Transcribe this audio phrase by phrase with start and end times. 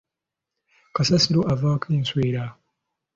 [0.95, 2.43] Kasasiro avaako enswera.